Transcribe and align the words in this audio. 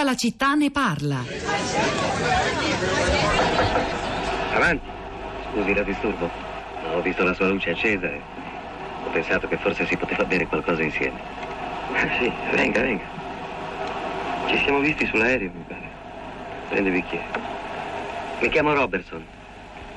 Tutta 0.00 0.12
la 0.12 0.18
città 0.18 0.54
ne 0.54 0.70
parla. 0.70 1.22
Avanti. 4.54 4.88
Scusi 5.52 5.74
la 5.74 5.82
disturbo. 5.82 6.30
Ho 6.94 7.02
visto 7.02 7.22
la 7.22 7.34
sua 7.34 7.48
luce 7.48 7.72
accesa 7.72 8.06
e 8.06 8.22
ho 9.04 9.10
pensato 9.10 9.46
che 9.46 9.58
forse 9.58 9.84
si 9.84 9.98
poteva 9.98 10.24
bere 10.24 10.46
qualcosa 10.46 10.82
insieme. 10.82 11.20
Sì, 12.18 12.32
venga, 12.52 12.80
venga. 12.80 13.04
Ci 14.46 14.56
siamo 14.64 14.78
visti 14.78 15.04
sull'aereo, 15.04 15.50
mi 15.52 15.64
pare. 15.68 15.90
Prende 16.70 16.88
il 16.88 16.94
bicchiere. 16.94 17.26
Mi 18.40 18.48
chiamo 18.48 18.72
Robertson. 18.72 19.22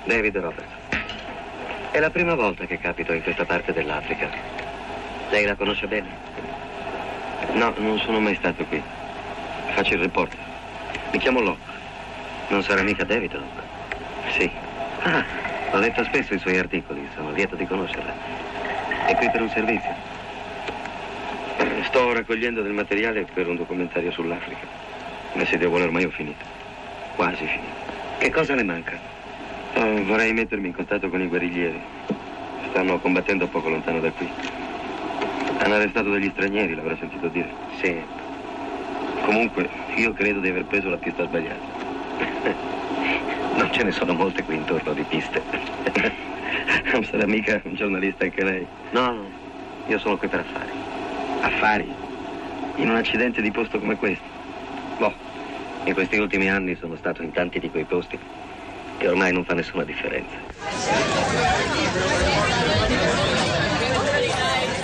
David 0.03 0.35
Robertson. 0.35 0.79
È 1.91 1.99
la 1.99 2.09
prima 2.09 2.35
volta 2.35 2.65
che 2.65 2.77
capito 2.77 3.13
in 3.13 3.23
questa 3.23 3.45
parte 3.45 3.71
dell'Africa. 3.71 4.29
Lei 5.29 5.45
la 5.45 5.55
conosce 5.55 5.87
bene? 5.87 6.09
No, 7.53 7.73
non 7.77 7.97
sono 7.99 8.19
mai 8.19 8.35
stato 8.35 8.65
qui. 8.65 8.83
Faccio 9.73 9.95
il 9.95 10.01
reporter. 10.01 10.37
Mi 11.11 11.17
chiamo 11.17 11.39
Locke. 11.39 11.71
Non 12.49 12.61
sarà 12.61 12.83
mica 12.83 13.03
David 13.03 13.33
Locke? 13.33 13.61
Sì. 14.37 14.51
Ah, 15.01 15.25
ho 15.71 15.79
letto 15.79 16.03
spesso 16.03 16.35
i 16.35 16.39
suoi 16.39 16.57
articoli, 16.57 17.07
sono 17.15 17.31
lieto 17.31 17.55
di 17.55 17.65
conoscerla. 17.65 18.13
È 19.07 19.15
qui 19.15 19.29
per 19.31 19.41
un 19.41 19.49
servizio. 19.49 19.91
Sto 21.85 22.13
raccogliendo 22.13 22.61
del 22.61 22.71
materiale 22.71 23.25
per 23.33 23.47
un 23.47 23.55
documentario 23.55 24.11
sull'Africa. 24.11 24.65
Ma 25.33 25.45
se 25.45 25.57
devo 25.57 25.81
ormai 25.81 26.03
ho 26.03 26.11
finito. 26.11 26.45
Quasi 27.15 27.45
finito. 27.45 27.91
Che 28.19 28.29
cosa 28.29 28.53
le 28.53 28.63
manca? 28.63 28.97
Oh, 29.73 30.03
vorrei 30.03 30.33
mettermi 30.33 30.67
in 30.67 30.75
contatto 30.75 31.09
con 31.09 31.19
i 31.19 31.27
guerriglieri. 31.27 31.81
Stanno 32.69 32.99
combattendo 32.99 33.47
poco 33.47 33.69
lontano 33.69 33.99
da 33.99 34.11
qui. 34.11 34.29
Hanno 35.57 35.73
arrestato 35.73 36.11
degli 36.11 36.29
stranieri, 36.29 36.75
l'avrà 36.75 36.95
sentito 36.95 37.27
dire. 37.27 37.49
Sì. 37.81 38.21
Comunque, 39.23 39.69
io 39.95 40.13
credo 40.13 40.39
di 40.39 40.49
aver 40.49 40.65
preso 40.65 40.89
la 40.89 40.97
pista 40.97 41.25
sbagliata. 41.25 41.91
Non 43.55 43.71
ce 43.71 43.83
ne 43.83 43.91
sono 43.91 44.13
molte 44.13 44.43
qui 44.43 44.55
intorno 44.55 44.93
di 44.93 45.03
piste. 45.03 45.41
Non 46.91 47.03
sarà 47.03 47.27
mica 47.27 47.61
un 47.63 47.75
giornalista 47.75 48.23
anche 48.23 48.43
lei? 48.43 48.67
No, 48.91 49.11
no. 49.11 49.29
Io 49.87 49.99
sono 49.99 50.17
qui 50.17 50.27
per 50.27 50.39
affari. 50.39 50.71
Affari? 51.41 51.93
In 52.77 52.89
un 52.89 52.95
accidente 52.95 53.41
di 53.41 53.51
posto 53.51 53.79
come 53.79 53.95
questo? 53.95 54.25
Boh. 54.97 55.13
In 55.85 55.93
questi 55.93 56.17
ultimi 56.17 56.49
anni 56.49 56.75
sono 56.75 56.95
stato 56.95 57.21
in 57.21 57.31
tanti 57.31 57.59
di 57.59 57.69
quei 57.69 57.83
posti 57.83 58.17
che 58.97 59.07
ormai 59.07 59.31
non 59.31 59.45
fa 59.45 59.53
nessuna 59.53 59.83
differenza. 59.83 60.35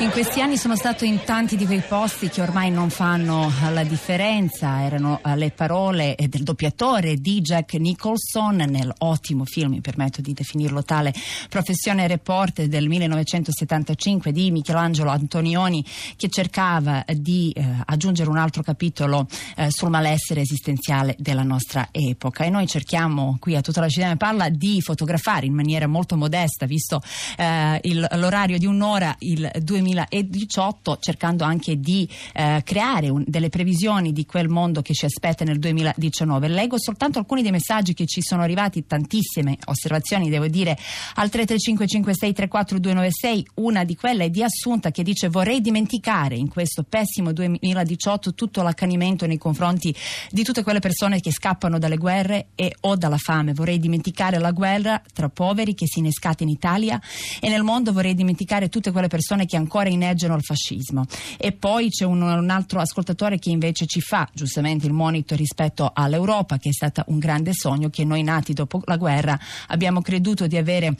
In 0.01 0.11
questi 0.11 0.39
anni 0.39 0.55
sono 0.55 0.77
stato 0.77 1.03
in 1.03 1.23
tanti 1.25 1.57
di 1.57 1.65
quei 1.65 1.81
posti 1.85 2.29
che 2.29 2.41
ormai 2.41 2.71
non 2.71 2.89
fanno 2.89 3.51
la 3.73 3.83
differenza, 3.83 4.81
erano 4.81 5.19
eh, 5.23 5.35
le 5.35 5.51
parole 5.51 6.15
eh, 6.15 6.29
del 6.29 6.43
doppiatore 6.43 7.17
di 7.17 7.41
Jack 7.41 7.73
Nicholson 7.73 8.55
nell'ottimo 8.55 9.43
film, 9.43 9.71
mi 9.71 9.81
permetto 9.81 10.21
di 10.21 10.31
definirlo 10.31 10.83
tale, 10.83 11.13
Professione 11.49 12.07
Reporter 12.07 12.69
del 12.69 12.87
1975 12.87 14.31
di 14.31 14.51
Michelangelo 14.51 15.09
Antonioni 15.09 15.83
che 16.15 16.29
cercava 16.29 17.03
di 17.13 17.51
eh, 17.53 17.65
aggiungere 17.85 18.29
un 18.29 18.37
altro 18.37 18.63
capitolo 18.63 19.27
eh, 19.57 19.69
sul 19.69 19.89
malessere 19.89 20.39
esistenziale 20.39 21.13
della 21.19 21.43
nostra 21.43 21.89
epoca. 21.91 22.45
E 22.45 22.49
noi 22.49 22.67
cerchiamo 22.67 23.35
qui 23.37 23.57
a 23.57 23.61
tutta 23.61 23.81
la 23.81 23.89
città 23.89 24.07
ne 24.07 24.15
parla 24.17 24.47
di 24.47 24.79
fotografare 24.81 25.45
in 25.45 25.53
maniera 25.53 25.87
molto 25.87 26.15
modesta, 26.15 26.65
visto 26.65 27.01
eh, 27.35 27.79
il- 27.83 28.07
l'orario 28.13 28.57
di 28.57 28.65
un'ora 28.65 29.13
il 29.19 29.51
2018, 29.93 30.97
cercando 30.99 31.43
anche 31.43 31.79
di 31.79 32.07
eh, 32.33 32.61
creare 32.63 33.09
un- 33.09 33.23
delle 33.25 33.49
previsioni 33.49 34.11
di 34.11 34.25
quel 34.25 34.49
mondo 34.49 34.81
che 34.81 34.93
ci 34.93 35.05
aspetta 35.05 35.43
nel 35.43 35.59
2019. 35.59 36.47
Leggo 36.47 36.79
soltanto 36.79 37.19
alcuni 37.19 37.41
dei 37.41 37.51
messaggi 37.51 37.93
che 37.93 38.05
ci 38.05 38.21
sono 38.21 38.43
arrivati, 38.43 38.85
tantissime 38.85 39.57
osservazioni, 39.65 40.29
devo 40.29 40.47
dire, 40.47 40.77
al 41.15 41.29
33556342296. 41.31 43.43
Una 43.55 43.83
di 43.83 43.95
quelle 43.95 44.25
è 44.25 44.29
di 44.29 44.43
Assunta 44.43 44.91
che 44.91 45.03
dice 45.03 45.29
vorrei 45.29 45.61
dimenticare 45.61 46.35
in 46.35 46.49
questo 46.49 46.83
pessimo 46.83 47.31
2018 47.31 48.33
tutto 48.33 48.61
l'accanimento 48.61 49.25
nei 49.25 49.37
confronti 49.37 49.95
di 50.31 50.43
tutte 50.43 50.63
quelle 50.63 50.79
persone 50.79 51.19
che 51.19 51.31
scappano 51.31 51.79
dalle 51.79 51.97
guerre 51.97 52.47
e 52.55 52.75
o 52.81 52.95
dalla 52.95 53.17
fame. 53.17 53.53
Vorrei 53.53 53.79
dimenticare 53.79 54.39
la 54.39 54.51
guerra 54.51 55.01
tra 55.13 55.29
poveri 55.29 55.73
che 55.73 55.87
si 55.87 55.97
è 55.97 55.99
innescata 55.99 56.43
in 56.43 56.49
Italia 56.49 56.99
e 57.39 57.49
nel 57.49 57.63
mondo 57.63 57.91
vorrei 57.91 58.15
dimenticare 58.15 58.69
tutte 58.69 58.91
quelle 58.91 59.07
persone 59.07 59.45
che 59.45 59.57
ancora 59.57 59.78
inneggiano 59.87 60.33
al 60.33 60.43
fascismo. 60.43 61.05
E 61.37 61.51
poi 61.51 61.89
c'è 61.89 62.05
un, 62.05 62.21
un 62.21 62.49
altro 62.49 62.79
ascoltatore 62.79 63.39
che 63.39 63.49
invece 63.49 63.85
ci 63.85 64.01
fa 64.01 64.27
giustamente 64.33 64.85
il 64.85 64.93
monito 64.93 65.35
rispetto 65.35 65.91
all'Europa, 65.93 66.57
che 66.57 66.69
è 66.69 66.73
stata 66.73 67.03
un 67.07 67.19
grande 67.19 67.53
sogno 67.53 67.89
che 67.89 68.03
noi 68.03 68.23
nati 68.23 68.53
dopo 68.53 68.81
la 68.85 68.97
guerra 68.97 69.39
abbiamo 69.67 70.01
creduto 70.01 70.47
di 70.47 70.57
avere 70.57 70.95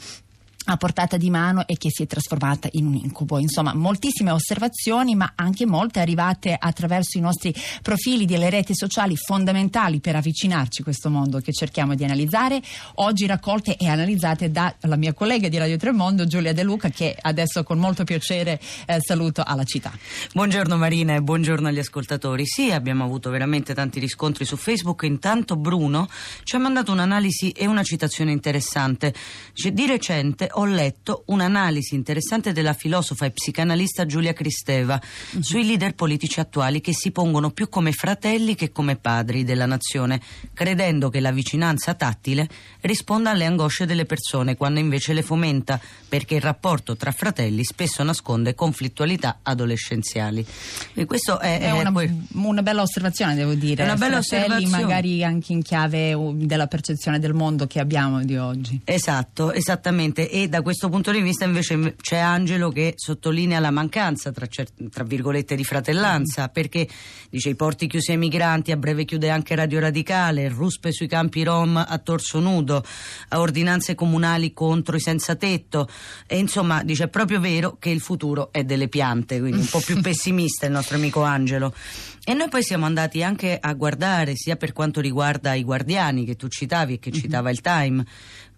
a 0.66 0.76
portata 0.76 1.16
di 1.16 1.30
mano 1.30 1.66
e 1.66 1.76
che 1.76 1.88
si 1.90 2.02
è 2.02 2.06
trasformata 2.06 2.68
in 2.72 2.86
un 2.86 2.94
incubo. 2.94 3.38
Insomma, 3.38 3.74
moltissime 3.74 4.30
osservazioni, 4.30 5.14
ma 5.14 5.32
anche 5.34 5.66
molte 5.66 6.00
arrivate 6.00 6.54
attraverso 6.58 7.16
i 7.18 7.20
nostri 7.20 7.54
profili 7.82 8.26
delle 8.26 8.50
reti 8.50 8.74
sociali 8.74 9.16
fondamentali 9.16 10.00
per 10.00 10.16
avvicinarci 10.16 10.82
a 10.82 10.84
questo 10.84 11.08
mondo 11.08 11.40
che 11.40 11.52
cerchiamo 11.52 11.94
di 11.94 12.04
analizzare. 12.04 12.60
Oggi 12.96 13.26
raccolte 13.26 13.76
e 13.76 13.88
analizzate 13.88 14.50
dalla 14.50 14.96
mia 14.96 15.14
collega 15.14 15.48
di 15.48 15.56
Radio 15.56 15.76
Tremondo, 15.76 16.26
Giulia 16.26 16.52
De 16.52 16.62
Luca, 16.62 16.90
che 16.90 17.16
adesso 17.18 17.62
con 17.62 17.78
molto 17.78 18.04
piacere 18.04 18.60
eh, 18.86 18.98
saluto 19.00 19.42
alla 19.44 19.64
città. 19.64 19.92
Buongiorno 20.34 20.76
Marina 20.76 21.14
e 21.14 21.22
buongiorno 21.22 21.68
agli 21.68 21.78
ascoltatori. 21.78 22.46
Sì, 22.46 22.70
abbiamo 22.70 23.04
avuto 23.04 23.30
veramente 23.30 23.74
tanti 23.74 23.98
riscontri 23.98 24.44
su 24.44 24.56
Facebook. 24.56 25.02
Intanto 25.02 25.56
Bruno 25.56 26.08
ci 26.44 26.56
ha 26.56 26.58
mandato 26.58 26.92
un'analisi 26.92 27.50
e 27.50 27.66
una 27.66 27.82
citazione 27.82 28.30
interessante. 28.30 29.14
Di 29.52 29.86
recente 29.86 30.49
ho 30.52 30.64
letto 30.64 31.24
un'analisi 31.26 31.94
interessante 31.94 32.52
della 32.52 32.72
filosofa 32.72 33.26
e 33.26 33.30
psicanalista 33.30 34.06
Giulia 34.06 34.32
Cristeva 34.32 35.00
sui 35.40 35.64
leader 35.66 35.94
politici 35.94 36.40
attuali 36.40 36.80
che 36.80 36.92
si 36.94 37.10
pongono 37.10 37.50
più 37.50 37.68
come 37.68 37.92
fratelli 37.92 38.54
che 38.54 38.70
come 38.72 38.96
padri 38.96 39.44
della 39.44 39.66
nazione, 39.66 40.20
credendo 40.54 41.08
che 41.10 41.20
la 41.20 41.32
vicinanza 41.32 41.94
tattile 41.94 42.48
risponda 42.80 43.30
alle 43.30 43.44
angosce 43.44 43.86
delle 43.86 44.04
persone 44.04 44.56
quando 44.56 44.80
invece 44.80 45.12
le 45.12 45.22
fomenta, 45.22 45.80
perché 46.08 46.36
il 46.36 46.40
rapporto 46.40 46.96
tra 46.96 47.12
fratelli 47.12 47.64
spesso 47.64 48.02
nasconde 48.02 48.54
conflittualità 48.54 49.38
adolescenziali. 49.42 50.44
E 50.94 51.04
questo 51.04 51.38
è, 51.38 51.60
È 51.60 51.70
una, 51.70 51.92
poi- 51.92 52.26
una 52.34 52.62
bella 52.62 52.82
osservazione, 52.82 53.34
devo 53.34 53.54
dire. 53.54 53.82
È 53.82 53.86
una 53.86 53.96
bella 53.96 54.20
Fratelli, 54.20 54.54
osservazione. 54.54 54.82
magari 54.82 55.24
anche 55.24 55.52
in 55.52 55.62
chiave 55.62 56.16
della 56.34 56.66
percezione 56.66 57.18
del 57.18 57.34
mondo 57.34 57.66
che 57.66 57.78
abbiamo 57.80 58.22
di 58.24 58.36
oggi. 58.36 58.80
Esatto, 58.84 59.52
esattamente. 59.52 60.28
E 60.30 60.39
da 60.48 60.62
questo 60.62 60.88
punto 60.88 61.10
di 61.10 61.20
vista 61.20 61.44
invece 61.44 61.94
c'è 62.00 62.18
Angelo 62.18 62.70
che 62.70 62.94
sottolinea 62.96 63.58
la 63.60 63.70
mancanza, 63.70 64.32
tra, 64.32 64.46
tra 64.90 65.04
virgolette, 65.04 65.54
di 65.54 65.64
fratellanza, 65.64 66.48
perché 66.48 66.88
dice 67.28 67.50
i 67.50 67.54
porti 67.54 67.86
chiusi 67.86 68.12
ai 68.12 68.16
migranti, 68.16 68.72
a 68.72 68.76
breve 68.76 69.04
chiude 69.04 69.30
anche 69.30 69.54
Radio 69.54 69.80
Radicale, 69.80 70.48
ruspe 70.48 70.92
sui 70.92 71.08
campi 71.08 71.42
rom 71.42 71.76
a 71.76 71.98
torso 71.98 72.40
nudo, 72.40 72.84
a 73.28 73.40
ordinanze 73.40 73.94
comunali 73.94 74.52
contro 74.52 74.96
i 74.96 75.00
senza 75.00 75.36
tetto. 75.36 75.88
E 76.26 76.38
insomma, 76.38 76.82
dice 76.82 77.04
è 77.04 77.08
proprio 77.08 77.40
vero 77.40 77.76
che 77.78 77.90
il 77.90 78.00
futuro 78.00 78.52
è 78.52 78.64
delle 78.64 78.88
piante, 78.88 79.38
quindi 79.40 79.60
un 79.60 79.68
po' 79.68 79.80
più 79.80 79.98
pessimista 80.02 80.66
il 80.66 80.72
nostro 80.72 80.96
amico 80.96 81.22
Angelo. 81.22 81.74
E 82.24 82.34
noi 82.34 82.48
poi 82.48 82.62
siamo 82.62 82.84
andati 82.84 83.22
anche 83.22 83.58
a 83.60 83.72
guardare, 83.72 84.36
sia 84.36 84.56
per 84.56 84.72
quanto 84.72 85.00
riguarda 85.00 85.54
i 85.54 85.64
guardiani 85.64 86.24
che 86.24 86.36
tu 86.36 86.48
citavi 86.48 86.94
e 86.94 86.98
che 86.98 87.10
citava 87.10 87.50
il 87.50 87.60
Time. 87.60 88.04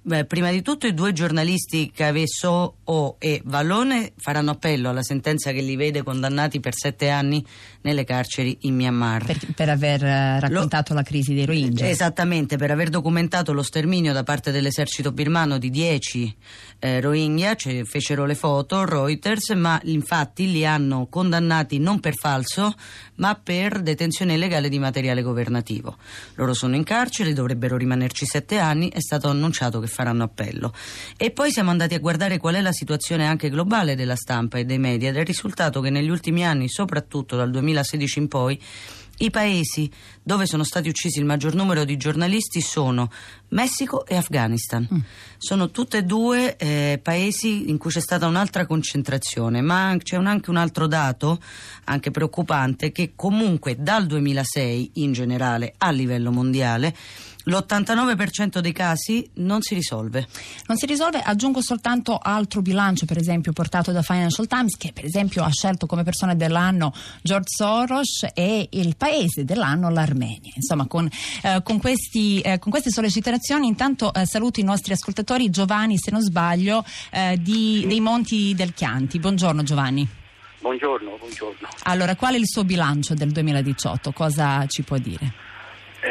Beh, 0.05 0.25
prima 0.25 0.51
di 0.51 0.63
tutto 0.63 0.89
i 0.89 0.95
due 0.95 1.13
giornalisti 1.13 1.93
Cavesso 1.95 2.79
O 2.83 3.17
e 3.21 3.41
Vallone 3.45 4.15
faranno 4.17 4.51
appello 4.51 4.89
alla 4.89 5.05
sentenza 5.05 5.53
che 5.53 5.61
li 5.61 5.77
vede 5.77 6.03
condannati 6.03 6.59
per 6.59 6.75
sette 6.75 7.09
anni 7.09 7.45
nelle 7.83 8.03
carceri 8.03 8.59
in 8.63 8.75
Myanmar. 8.75 9.25
Per, 9.25 9.39
per 9.55 9.69
aver 9.69 10.05
eh, 10.05 10.41
raccontato 10.41 10.93
la 10.93 11.03
crisi 11.03 11.35
dei 11.35 11.45
Rohingya. 11.45 11.89
Esattamente, 11.89 12.57
per 12.57 12.73
aver 12.73 12.89
documentato 12.89 13.53
lo 13.53 13.63
sterminio 13.63 14.13
da 14.13 14.25
parte 14.25 14.51
dell'esercito 14.51 15.13
birmano 15.13 15.59
di 15.59 15.71
10 15.71 16.37
eh, 16.81 17.01
Rohingya, 17.01 17.55
cioè, 17.55 17.85
fecero 17.85 18.27
le 18.27 18.35
foto 18.35 18.85
Reuters, 18.85 19.51
ma 19.51 19.81
infatti 19.85 20.51
li 20.51 20.67
hanno 20.67 21.07
condannati 21.09 21.79
non 21.79 22.01
per 22.01 22.17
falso, 22.17 22.75
ma 23.17 23.39
per 23.41 23.81
detenzione 23.83 24.35
illegale 24.35 24.69
di 24.69 24.81
materiale 24.81 25.23
governativo. 25.23 25.97
Loro 26.35 26.55
sono 26.55 26.75
in 26.75 26.83
carcere, 26.83 27.33
dovrebbero 27.33 27.77
rimanerci 27.77 28.27
sette 28.27 28.59
anni, 28.59 28.89
è 28.91 29.01
stato 29.01 29.29
annunciato 29.29 29.79
che 29.79 29.91
faranno 29.93 30.25
appello. 30.25 30.73
E 31.17 31.31
poi 31.31 31.53
siamo 31.53 31.71
andati 31.71 31.95
a 31.95 32.01
guardare 32.01 32.39
qual 32.39 32.57
è 32.57 32.61
la 32.61 32.73
situazione 32.73 33.27
anche 33.27 33.49
globale 33.49 33.95
della 33.95 34.17
stampa 34.17 34.59
e 34.59 34.65
dei 34.65 34.79
media 34.79 35.11
ed 35.11 35.17
è 35.17 35.25
risultato 35.25 35.81
che 35.81 35.91
negli 35.91 36.09
ultimi 36.09 36.45
anni, 36.45 36.69
soprattutto 36.69 37.37
dal 37.37 37.51
2016 37.51 38.19
in 38.19 38.29
poi, 38.29 38.61
I 39.19 39.31
paesi 39.31 39.91
dove 40.23 40.47
sono 40.47 40.65
stati 40.65 40.89
uccisi 40.89 41.19
il 41.19 41.25
maggior 41.25 41.55
numero 41.55 41.85
di 41.85 41.97
giornalisti 41.97 42.61
sono 42.61 43.11
Messico 43.49 44.07
e 44.07 44.17
Afghanistan. 44.17 44.89
Mm. 44.93 44.99
Sono 45.37 45.71
tutte 45.71 45.99
e 45.99 46.03
due 46.03 46.57
eh, 46.57 46.99
paesi 47.01 47.69
in 47.69 47.79
cui 47.79 47.91
c'è 47.91 48.01
stata 48.01 48.27
un'altra 48.27 48.67
concentrazione, 48.67 49.61
ma 49.61 49.95
c'è 50.03 50.17
un, 50.17 50.27
anche 50.27 50.51
un 50.51 50.57
altro 50.57 50.87
dato, 50.87 51.39
anche 51.85 52.11
preoccupante, 52.11 52.91
che 52.91 53.13
comunque 53.15 53.77
dal 53.79 54.07
2006 54.07 54.91
in 54.95 55.13
generale 55.13 55.75
a 55.79 55.91
livello 55.91 56.33
mondiale 56.33 56.95
l'89% 57.45 58.59
dei 58.59 58.73
casi 58.73 59.29
non 59.35 59.63
si 59.63 59.75
risolve. 59.75 60.27
Non 60.67 60.77
si 60.77 60.87
risolve, 60.87 61.21
aggiungo 61.21 61.61
soltanto 61.61 62.19
altro 62.19 62.63
bilancio, 62.63 63.07
per 63.07 63.19
esempio 63.19 63.53
portato 63.53 63.93
da 63.93 64.03
Financial 64.03 64.47
Times, 64.47 64.77
che 64.77 64.93
per 64.93 65.05
esempio 65.05 65.43
ha 65.43 65.51
scelto 65.51 65.87
come 65.87 66.03
persona 66.03 66.35
dell'anno 66.35 66.93
George 67.23 67.49
Soros 67.57 68.27
e 68.35 68.69
il 68.71 68.97
paese 68.97 69.45
dell'anno 69.45 69.91
l'Armenia. 69.91 70.53
Insomma, 70.55 70.87
con, 70.87 71.09
eh, 71.43 71.61
con, 71.63 71.79
questi, 71.79 72.41
eh, 72.41 72.59
con 72.59 72.71
queste 72.71 72.91
sollecitazioni 72.91 73.67
intanto 73.67 74.13
eh, 74.13 74.27
saluto 74.27 74.61
i 74.61 74.65
nostri 74.65 74.93
ascoltatori, 74.93 75.51
Giovanni 75.51 75.99
se 75.99 76.11
non 76.11 76.21
sbaglio, 76.21 76.85
eh, 77.11 77.39
di, 77.41 77.85
dei 77.87 78.01
Monti 78.01 78.55
del 78.55 78.75
Chianti. 78.75 79.19
Buongiorno 79.19 79.63
Giovanni. 79.63 80.09
Buongiorno, 80.61 81.17
buongiorno. 81.19 81.69
Allora, 81.85 82.15
qual 82.15 82.35
è 82.35 82.39
il 82.39 82.47
suo 82.47 82.63
bilancio 82.63 83.15
del 83.15 83.33
2018? 83.33 84.13
Cosa 84.13 84.65
ci 84.67 84.83
può 84.83 84.97
dire? 84.97 85.51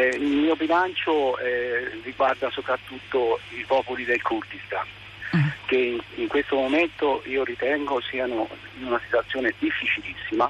Eh, 0.02 0.16
il 0.16 0.22
mio 0.24 0.56
bilancio 0.56 1.38
eh, 1.38 1.92
riguarda 2.04 2.50
soprattutto 2.50 3.40
i 3.50 3.64
popoli 3.68 4.04
del 4.04 4.20
Kurdistan, 4.24 4.88
mm. 5.36 5.48
che 5.68 5.76
in, 5.76 6.02
in, 6.16 6.28
questo 6.28 6.56
momento 6.56 7.22
io 7.26 7.44
ritengo 7.44 8.02
siano 8.02 8.50
in 8.80 8.88
una 8.88 9.00
situazione 9.04 9.54
difficilissima. 9.60 10.50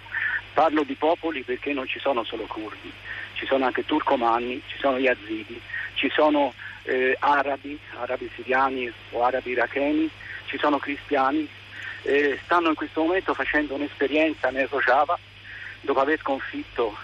Parlo 0.54 0.84
di 0.84 0.94
popoli 0.96 1.42
perché 1.42 1.74
non 1.74 1.86
ci 1.86 2.00
sono 2.00 2.24
solo 2.24 2.44
curdi, 2.44 2.90
ci 3.34 3.46
sono 3.46 3.66
anche 3.66 3.86
turcomanni, 3.86 4.62
ci 4.68 4.78
sono 4.78 4.98
yazidi, 4.98 5.60
ci 5.96 6.10
sono 6.14 6.54
eh, 6.84 7.18
arabi, 7.20 7.78
arabi 8.00 8.32
siriani 8.34 8.90
o 9.12 9.24
arabi 9.26 9.52
iracheni, 9.52 10.10
ci 10.46 10.58
sono 10.60 10.78
cristiani. 10.78 11.46
stanno 12.46 12.70
in 12.70 12.76
questo 12.76 13.02
momento 13.02 13.34
facendo 13.34 13.74
un'esperienza 13.74 14.50
nel 14.50 14.70
Rojava 14.70 15.20
dopo 15.82 16.00
aver 16.00 16.20
sconfitto 16.20 16.96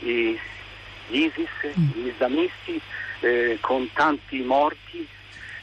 i 0.00 0.38
gli 1.10 1.24
ISIS, 1.24 1.78
mm. 1.78 1.90
gli 1.92 2.06
islamisti, 2.06 2.80
eh, 3.20 3.58
con 3.60 3.90
tanti 3.92 4.40
morti, 4.40 5.06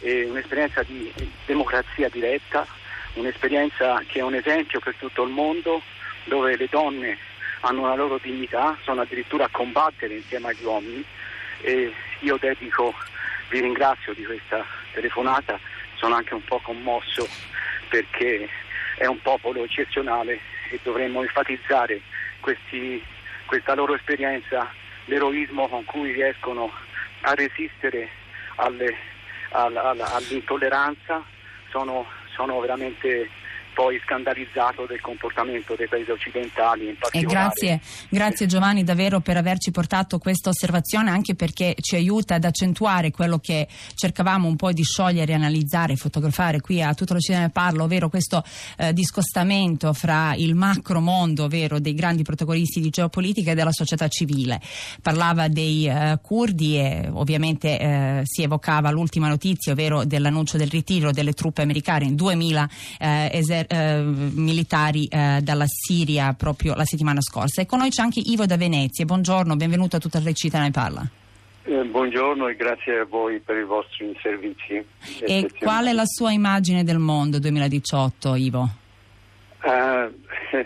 eh, 0.02 0.26
un'esperienza 0.26 0.84
di 0.84 1.12
democrazia 1.46 2.10
diretta, 2.10 2.68
un'esperienza 3.14 4.04
che 4.08 4.20
è 4.20 4.24
un 4.24 4.36
esempio 4.36 4.80
per 4.80 4.96
tutto 4.96 5.24
il 5.24 5.32
mondo, 5.32 5.82
dove 6.26 6.56
le 6.58 6.68
donne 6.70 7.18
hanno 7.62 7.82
una 7.82 7.96
loro 7.96 8.20
dignità, 8.22 8.78
sono 8.84 9.02
addirittura 9.02 9.46
a 9.46 9.50
combattere 9.50 10.16
insieme 10.16 10.50
agli 10.50 10.64
uomini. 10.64 11.04
E 11.62 11.92
io 12.20 12.38
dedico, 12.38 12.94
vi 13.50 13.62
ringrazio 13.62 14.14
di 14.14 14.24
questa 14.24 14.64
telefonata, 14.94 15.60
sono 15.96 16.16
anche 16.16 16.34
un 16.34 16.44
po' 16.44 16.60
commosso 16.60 17.28
perché 17.90 18.48
è 18.98 19.06
un 19.06 19.22
popolo 19.22 19.64
eccezionale 19.64 20.40
e 20.70 20.80
dovremmo 20.84 21.22
enfatizzare 21.22 22.02
questi, 22.40 23.02
questa 23.46 23.74
loro 23.74 23.96
esperienza 23.96 24.70
l'eroismo 25.08 25.68
con 25.68 25.84
cui 25.86 26.12
riescono 26.12 26.72
a 27.22 27.34
resistere 27.34 28.10
alle, 28.56 28.96
alla, 29.50 29.90
alla, 29.90 30.14
all'intolleranza 30.14 31.24
sono, 31.70 32.06
sono 32.36 32.60
veramente 32.60 33.30
poi 33.78 34.02
scandalizzato 34.04 34.88
del 34.88 35.00
comportamento 35.02 35.76
dei 35.76 35.88
paesi 35.88 36.10
occidentali 36.10 36.88
in 36.88 36.98
particolare. 36.98 37.28
E 37.28 37.30
grazie, 37.30 37.82
grazie 38.10 38.48
Giovanni 38.48 38.84
davvero 38.84 39.20
per 39.20 39.38
averci 39.38 39.70
portato 39.70 40.18
questa 40.18 40.50
osservazione 40.50 41.12
anche 41.12 41.36
perché 41.36 41.76
ci 41.80 41.94
aiuta 41.94 42.34
ad 42.34 42.44
accentuare 42.44 43.12
quello 43.12 43.38
che 43.38 43.68
cercavamo 43.94 44.48
un 44.48 44.56
po' 44.56 44.72
di 44.72 44.82
sciogliere, 44.82 45.36
analizzare, 45.36 45.96
fotografare 45.96 46.60
qui 46.60 46.82
a 46.82 46.96
tutto 46.96 47.14
l'Occidente 47.14 47.52
parlo, 47.52 47.84
ovvero 47.84 48.10
questo 48.10 48.44
eh, 48.78 48.94
discostamento 48.94 49.94
fra 49.94 50.34
il 50.34 50.56
macro 50.56 51.00
mondo, 51.00 51.44
ovvero 51.44 51.80
dei 51.80 51.94
grandi 51.94 52.24
protagonisti 52.24 52.82
di 52.82 52.90
geopolitica 52.90 53.52
e 53.52 53.54
della 53.54 53.72
società 53.72 54.08
civile. 54.08 54.60
Parlava 55.04 55.50
dei 55.50 55.88
eh, 55.88 56.18
curdi 56.20 56.80
e 56.80 57.12
ovviamente 57.14 57.78
eh, 57.80 58.22
si 58.24 58.42
evocava 58.42 58.90
l'ultima 58.90 59.28
notizia, 59.28 59.74
ovvero 59.74 60.04
dell'annuncio 60.04 60.58
del 60.58 60.70
ritiro 60.70 61.12
delle 61.12 61.34
truppe 61.34 61.62
americane 61.62 62.06
in 62.06 62.16
2000 62.16 62.70
eh, 62.98 63.30
eser- 63.34 63.66
eh, 63.68 64.02
militari 64.02 65.06
eh, 65.06 65.40
dalla 65.42 65.66
Siria 65.68 66.34
proprio 66.34 66.74
la 66.76 66.86
settimana 66.86 67.22
scorsa. 67.22 67.62
E 67.62 67.66
con 67.66 67.80
noi 67.80 67.90
c'è 67.90 68.02
anche 68.02 68.22
Ivo 68.24 68.46
da 68.46 68.58
Venezia. 68.58 69.06
Buongiorno, 69.06 69.56
benvenuto 69.56 69.98
a 69.98 70.00
tutta 70.00 70.20
la 70.20 70.26
Recita 70.26 70.60
ne 70.60 70.72
parla. 70.72 71.08
Eh, 71.64 71.84
buongiorno 71.84 72.48
e 72.48 72.56
grazie 72.56 73.00
a 73.00 73.06
voi 73.06 73.40
per 73.40 73.58
i 73.58 73.66
vostri 73.66 74.18
servizi. 74.22 74.84
E 75.20 75.52
qual 75.60 75.88
è 75.88 75.92
la 75.92 76.06
sua 76.06 76.32
immagine 76.32 76.86
del 76.86 76.98
mondo 76.98 77.40
2018, 77.40 78.36
Ivo? 78.36 78.70
Uh, 79.64 80.14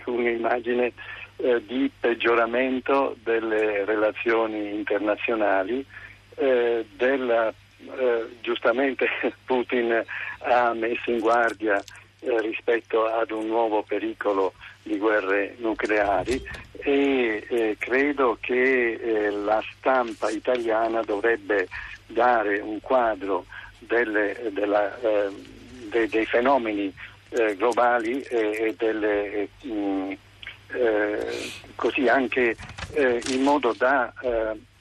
un'immagine 0.12 0.94
eh, 1.38 1.64
di 1.66 1.90
peggioramento 2.00 3.16
delle 3.24 3.84
relazioni 3.84 4.76
internazionali, 4.76 5.84
eh, 6.36 6.86
della, 6.96 7.48
eh, 7.50 8.38
giustamente 8.42 9.08
Putin 9.46 10.04
ha 10.44 10.74
messo 10.74 11.10
in 11.10 11.20
guardia 11.20 11.82
eh, 12.24 12.40
rispetto 12.40 13.06
ad 13.06 13.32
un 13.32 13.48
nuovo 13.48 13.82
pericolo 13.82 14.54
di 14.84 14.98
guerre 15.00 15.56
nucleari 15.58 16.40
e 16.74 17.44
eh, 17.50 17.76
credo 17.80 18.38
che 18.40 18.94
eh, 18.94 19.32
la 19.32 19.60
stampa 19.76 20.30
italiana 20.30 21.02
dovrebbe 21.02 21.68
dare 22.06 22.60
un 22.60 22.80
quadro 22.80 23.46
delle, 23.80 24.38
della, 24.52 24.96
eh, 25.00 25.30
de, 25.90 26.08
dei 26.10 26.26
fenomeni 26.28 26.94
eh, 27.30 27.56
globali 27.56 28.22
e 28.22 28.76
delle, 28.78 29.50
mh, 29.62 29.72
mm, 29.74 30.12
così 31.76 32.08
anche 32.08 32.56
in 33.30 33.42
modo 33.42 33.74
da 33.76 34.14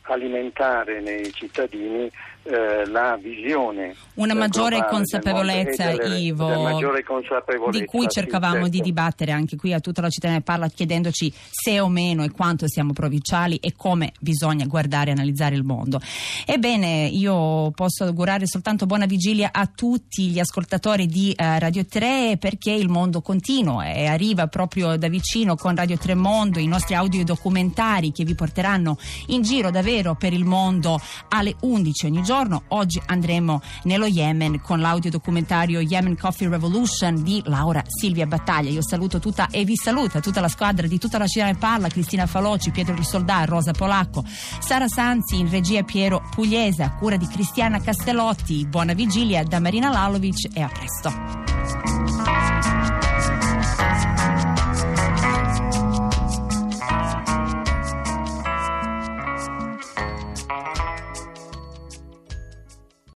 alimentare 0.02 1.00
nei 1.00 1.32
cittadini 1.32 2.10
eh, 2.42 2.86
la 2.86 3.18
visione. 3.20 3.94
Una 4.14 4.34
maggiore 4.34 4.86
consapevolezza, 4.88 5.92
delle, 5.92 6.18
Ivo, 6.18 6.62
maggiore 6.62 7.04
consapevolezza, 7.04 7.78
di 7.78 7.84
cui 7.84 8.08
cercavamo 8.08 8.54
sì, 8.54 8.60
certo. 8.62 8.76
di 8.76 8.80
dibattere 8.80 9.32
anche 9.32 9.56
qui 9.56 9.72
a 9.72 9.80
tutta 9.80 10.00
la 10.00 10.08
città 10.08 10.30
ne 10.30 10.40
parla 10.40 10.68
chiedendoci 10.68 11.32
se 11.50 11.80
o 11.80 11.88
meno 11.88 12.24
e 12.24 12.30
quanto 12.30 12.66
siamo 12.66 12.92
provinciali 12.92 13.56
e 13.56 13.74
come 13.76 14.12
bisogna 14.20 14.64
guardare 14.66 15.10
e 15.10 15.12
analizzare 15.12 15.54
il 15.54 15.64
mondo. 15.64 16.00
Ebbene, 16.46 17.08
io 17.12 17.70
posso 17.72 18.04
augurare 18.04 18.46
soltanto 18.46 18.86
buona 18.86 19.06
vigilia 19.06 19.50
a 19.52 19.66
tutti 19.66 20.28
gli 20.28 20.38
ascoltatori 20.38 21.06
di 21.06 21.34
uh, 21.36 21.58
Radio 21.58 21.84
3 21.84 22.36
perché 22.38 22.72
il 22.72 22.88
mondo 22.88 23.20
continua 23.20 23.84
e 23.90 24.06
arriva 24.06 24.46
proprio 24.46 24.96
da 24.96 25.08
vicino 25.08 25.56
con 25.56 25.76
Radio 25.76 25.98
3 25.98 26.14
Mondo, 26.14 26.58
i 26.58 26.66
nostri 26.66 26.94
audio 26.94 27.22
documentari 27.24 28.12
che 28.12 28.24
vi 28.24 28.34
porteranno 28.34 28.98
in 29.26 29.42
giro 29.42 29.70
davvero 29.70 30.14
per 30.14 30.32
il 30.32 30.44
mondo 30.44 31.00
alle 31.28 31.54
11 31.60 32.06
ogni 32.06 32.22
giorno 32.22 32.29
giorno. 32.30 32.62
Oggi 32.68 33.02
andremo 33.06 33.60
nello 33.82 34.06
Yemen 34.06 34.60
con 34.60 34.78
l'audiodocumentario 34.78 35.80
Yemen 35.80 36.16
Coffee 36.16 36.48
Revolution 36.48 37.24
di 37.24 37.42
Laura 37.46 37.82
Silvia 37.88 38.24
Battaglia. 38.24 38.70
Io 38.70 38.86
saluto 38.86 39.18
tutta 39.18 39.48
e 39.50 39.64
vi 39.64 39.74
saluta 39.74 40.20
tutta 40.20 40.40
la 40.40 40.46
squadra 40.46 40.86
di 40.86 40.96
tutta 40.96 41.18
la 41.18 41.26
città 41.26 41.46
ne 41.46 41.56
parla, 41.56 41.88
Cristina 41.88 42.28
Faloci, 42.28 42.70
Pietro 42.70 42.94
Risoldà, 42.94 43.44
Rosa 43.46 43.72
Polacco, 43.72 44.22
Sara 44.60 44.86
Sanzi 44.86 45.40
in 45.40 45.50
regia 45.50 45.82
Piero 45.82 46.22
Pugliese, 46.32 46.84
a 46.84 46.94
cura 46.94 47.16
di 47.16 47.26
Cristiana 47.26 47.80
Castellotti. 47.80 48.64
Buona 48.64 48.92
vigilia 48.92 49.42
da 49.42 49.58
Marina 49.58 49.90
Lalovic 49.90 50.50
e 50.54 50.60
a 50.60 50.68
presto. 50.68 51.99